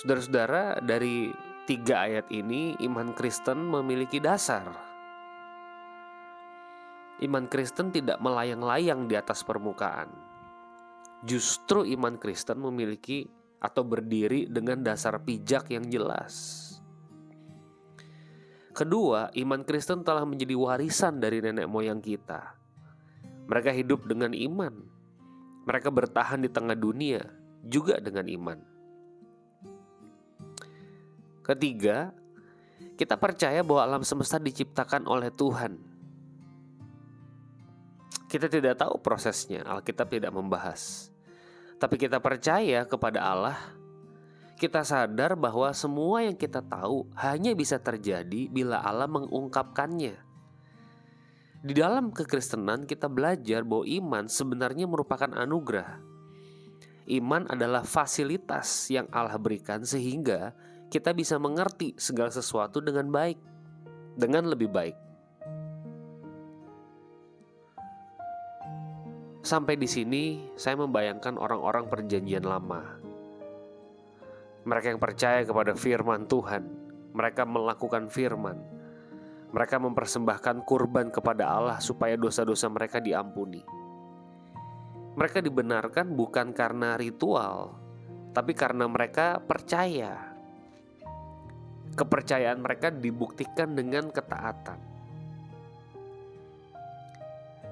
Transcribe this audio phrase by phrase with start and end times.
[0.00, 1.28] Saudara-saudara, dari
[1.68, 4.64] tiga ayat ini, iman Kristen memiliki dasar.
[7.20, 10.08] Iman Kristen tidak melayang-layang di atas permukaan.
[11.20, 13.28] Justru iman Kristen memiliki
[13.60, 16.56] atau berdiri dengan dasar pijak yang jelas.
[18.72, 22.56] Kedua, iman Kristen telah menjadi warisan dari nenek moyang kita.
[23.52, 24.80] Mereka hidup dengan iman.
[25.68, 27.20] Mereka bertahan di tengah dunia
[27.68, 28.69] juga dengan iman.
[31.50, 32.14] Ketiga,
[32.94, 35.74] kita percaya bahwa alam semesta diciptakan oleh Tuhan.
[38.30, 41.10] Kita tidak tahu prosesnya, Alkitab tidak membahas.
[41.82, 43.58] Tapi kita percaya kepada Allah
[44.60, 50.20] kita sadar bahwa semua yang kita tahu hanya bisa terjadi bila Allah mengungkapkannya.
[51.64, 56.04] Di dalam kekristenan, kita belajar bahwa iman sebenarnya merupakan anugerah.
[57.08, 60.52] Iman adalah fasilitas yang Allah berikan, sehingga
[60.90, 63.38] kita bisa mengerti segala sesuatu dengan baik,
[64.18, 64.96] dengan lebih baik.
[69.40, 73.00] Sampai di sini, saya membayangkan orang-orang Perjanjian Lama
[74.60, 76.62] mereka yang percaya kepada firman Tuhan,
[77.16, 78.60] mereka melakukan firman.
[79.50, 83.64] Mereka mempersembahkan kurban kepada Allah supaya dosa-dosa mereka diampuni.
[85.18, 87.74] Mereka dibenarkan bukan karena ritual,
[88.30, 90.29] tapi karena mereka percaya.
[91.94, 94.78] Kepercayaan mereka dibuktikan dengan ketaatan.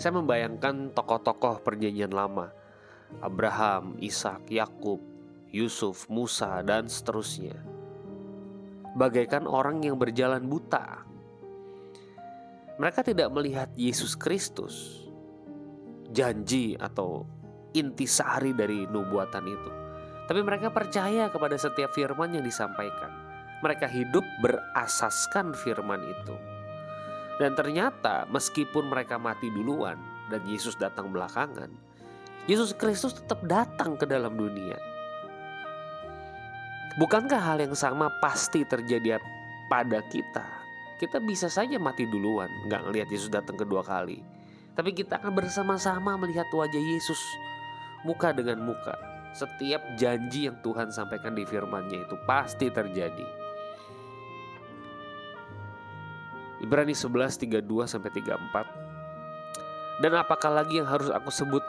[0.00, 2.48] Saya membayangkan tokoh-tokoh Perjanjian Lama,
[3.20, 4.96] Abraham, Ishak, Yakub,
[5.52, 7.58] Yusuf, Musa, dan seterusnya.
[8.96, 11.04] Bagaikan orang yang berjalan buta.
[12.80, 15.04] Mereka tidak melihat Yesus Kristus,
[16.08, 17.28] janji atau
[17.76, 19.70] intisari dari nubuatan itu.
[20.26, 23.29] Tapi mereka percaya kepada setiap firman yang disampaikan.
[23.60, 26.36] Mereka hidup berasaskan firman itu.
[27.36, 29.96] Dan ternyata meskipun mereka mati duluan
[30.28, 31.72] dan Yesus datang belakangan,
[32.48, 34.76] Yesus Kristus tetap datang ke dalam dunia
[36.98, 39.22] Bukankah hal yang sama pasti terjadi
[39.70, 40.42] pada kita?
[40.98, 44.18] Kita bisa saja mati duluan, nggak ngelihat Yesus datang kedua kali.
[44.74, 47.16] Tapi kita akan bersama-sama melihat wajah Yesus
[48.02, 48.98] muka dengan muka.
[49.32, 53.39] Setiap janji yang Tuhan sampaikan di firman-Nya itu pasti terjadi.
[56.70, 60.06] Ibrani 11 32 sampai 34.
[60.06, 61.66] Dan apakah lagi yang harus aku sebut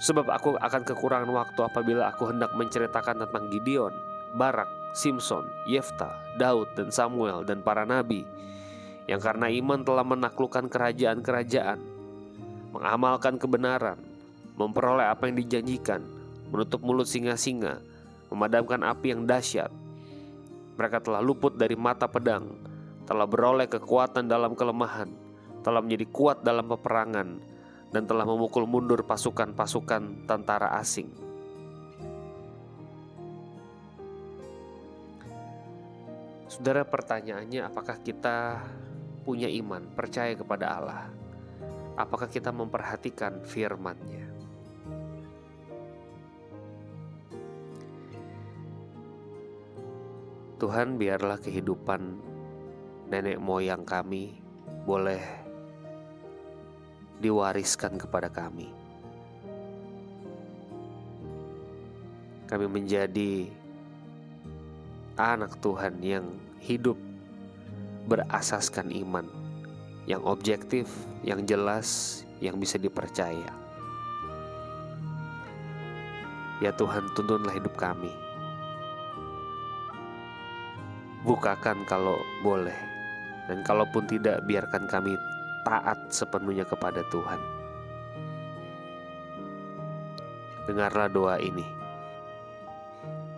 [0.00, 3.92] Sebab aku akan kekurangan waktu apabila aku hendak menceritakan tentang Gideon,
[4.32, 6.08] Barak, Simpson, Yefta,
[6.40, 8.24] Daud, dan Samuel, dan para nabi
[9.04, 11.76] yang karena iman telah menaklukkan kerajaan-kerajaan,
[12.72, 14.00] mengamalkan kebenaran,
[14.56, 16.00] memperoleh apa yang dijanjikan,
[16.48, 17.84] menutup mulut singa-singa,
[18.32, 19.68] memadamkan api yang dahsyat.
[20.80, 22.71] Mereka telah luput dari mata pedang,
[23.04, 25.10] telah beroleh kekuatan dalam kelemahan,
[25.66, 27.28] telah menjadi kuat dalam peperangan,
[27.92, 31.12] dan telah memukul mundur pasukan-pasukan tentara asing.
[36.48, 38.60] Saudara, pertanyaannya, apakah kita
[39.24, 41.08] punya iman, percaya kepada Allah?
[41.96, 44.28] Apakah kita memperhatikan firman-Nya?
[50.60, 52.31] Tuhan, biarlah kehidupan
[53.12, 54.40] nenek moyang kami
[54.88, 55.20] boleh
[57.20, 58.72] diwariskan kepada kami.
[62.48, 63.52] Kami menjadi
[65.20, 66.24] anak Tuhan yang
[66.64, 66.96] hidup
[68.08, 69.28] berasaskan iman,
[70.08, 70.88] yang objektif,
[71.20, 73.52] yang jelas, yang bisa dipercaya.
[76.64, 78.10] Ya Tuhan, tuntunlah hidup kami.
[81.28, 82.91] Bukakan kalau boleh,
[83.50, 85.18] dan kalaupun tidak, biarkan kami
[85.66, 87.40] taat sepenuhnya kepada Tuhan.
[90.66, 91.66] Dengarlah doa ini.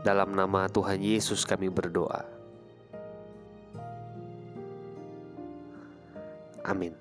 [0.05, 2.21] Dalam nama Tuhan Yesus kami berdoa.
[6.65, 6.93] Amin.